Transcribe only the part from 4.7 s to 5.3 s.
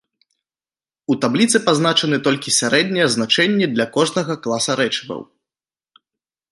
рэчываў.